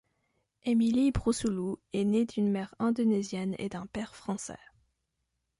Émilie 0.63 1.11
Broussouloux 1.11 1.77
est 1.93 2.05
née 2.05 2.25
d'une 2.25 2.49
mère 2.49 2.73
indonésienne 2.79 3.53
et 3.59 3.69
d'un 3.69 3.85
père 3.85 4.15
français. 4.15 4.57